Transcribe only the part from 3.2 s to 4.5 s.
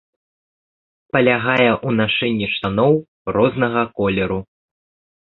рознага колеру.